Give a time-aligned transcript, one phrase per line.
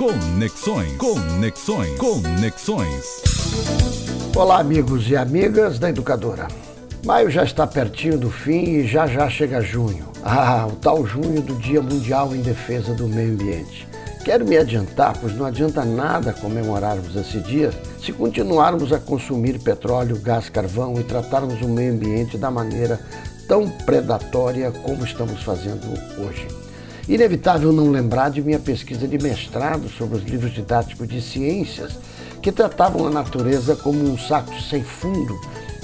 [0.00, 0.96] Conexões.
[0.96, 1.98] Conexões.
[1.98, 3.22] Conexões.
[4.34, 6.48] Olá, amigos e amigas da Educadora.
[7.04, 10.08] Maio já está pertinho do fim e já já chega junho.
[10.24, 13.86] Ah, o tal junho do Dia Mundial em Defesa do Meio Ambiente.
[14.24, 17.70] Quero me adiantar, pois não adianta nada comemorarmos esse dia
[18.02, 22.98] se continuarmos a consumir petróleo, gás, carvão e tratarmos o meio ambiente da maneira
[23.46, 25.86] tão predatória como estamos fazendo
[26.18, 26.48] hoje.
[27.10, 31.98] Inevitável não lembrar de minha pesquisa de mestrado sobre os livros didáticos de ciências
[32.40, 35.36] que tratavam a natureza como um saco sem fundo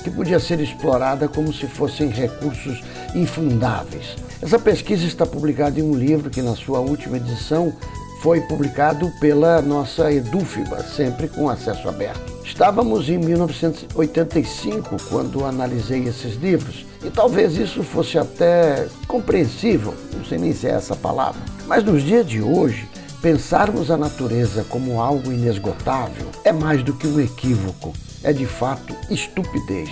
[0.05, 2.81] que podia ser explorada como se fossem recursos
[3.13, 4.15] infundáveis.
[4.41, 7.73] Essa pesquisa está publicada em um livro que, na sua última edição,
[8.23, 12.36] foi publicado pela nossa Edúfiba, sempre com acesso aberto.
[12.47, 20.39] Estávamos em 1985 quando analisei esses livros e talvez isso fosse até compreensível, não sei
[20.39, 21.43] nem se é essa palavra.
[21.67, 22.89] Mas nos dias de hoje,
[23.21, 28.95] pensarmos a natureza como algo inesgotável é mais do que um equívoco, é de fato
[29.11, 29.91] estupidez.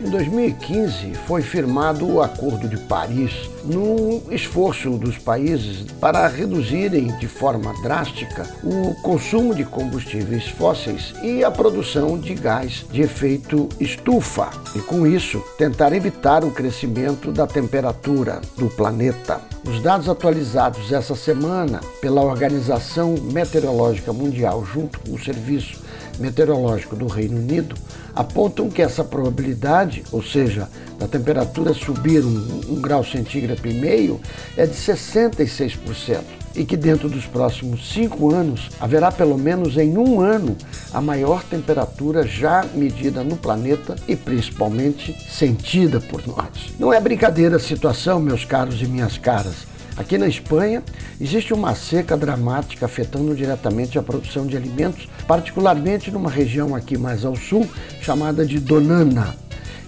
[0.00, 3.32] Em 2015, foi firmado o Acordo de Paris,
[3.64, 11.44] num esforço dos países para reduzirem de forma drástica o consumo de combustíveis fósseis e
[11.44, 17.46] a produção de gás de efeito estufa, e com isso tentar evitar o crescimento da
[17.46, 19.40] temperatura do planeta.
[19.64, 25.80] Os dados atualizados essa semana pela Organização Meteorológica Mundial, junto com o Serviço
[26.18, 27.74] Meteorológico do Reino Unido,
[28.14, 30.68] apontam que essa probabilidade, ou seja,
[31.00, 34.20] da temperatura subir um, um grau centígrado e meio,
[34.54, 36.20] é de 66%.
[36.54, 40.56] E que dentro dos próximos cinco anos haverá pelo menos em um ano
[40.92, 46.74] a maior temperatura já medida no planeta e principalmente sentida por nós.
[46.78, 49.70] Não é brincadeira a situação, meus caros e minhas caras.
[49.96, 50.82] Aqui na Espanha,
[51.20, 57.24] existe uma seca dramática afetando diretamente a produção de alimentos, particularmente numa região aqui mais
[57.24, 57.66] ao sul,
[58.00, 59.36] chamada de Donana.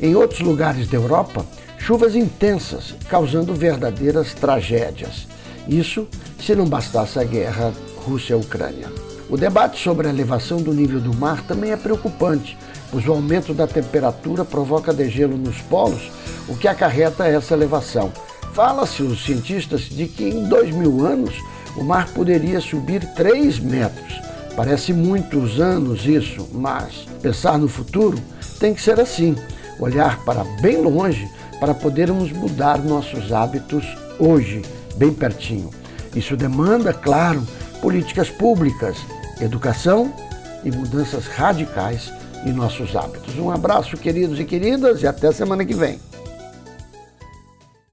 [0.03, 1.47] Em outros lugares da Europa,
[1.79, 5.29] chuvas intensas, causando verdadeiras tragédias.
[5.69, 6.09] Isso
[6.45, 7.73] se não bastasse a guerra
[8.05, 8.89] Rússia-Ucrânia.
[9.31, 12.59] O debate sobre a elevação do nível do mar também é preocupante,
[12.91, 16.11] pois o aumento da temperatura provoca degelo nos polos,
[16.49, 18.13] o que acarreta essa elevação.
[18.53, 21.37] Fala-se, os cientistas, de que em dois mil anos
[21.77, 24.21] o mar poderia subir 3 metros.
[24.57, 28.19] Parece muitos anos isso, mas pensar no futuro
[28.59, 29.37] tem que ser assim,
[29.83, 31.29] olhar para bem longe
[31.61, 33.85] para podermos mudar nossos hábitos
[34.19, 34.63] hoje,
[34.97, 35.71] bem pertinho.
[36.15, 37.47] Isso demanda, claro,
[37.81, 38.97] políticas públicas,
[39.41, 40.13] educação
[40.65, 42.13] e mudanças radicais
[42.45, 43.39] em nossos hábitos.
[43.39, 46.12] Um abraço, queridos e queridas, e até semana que vem.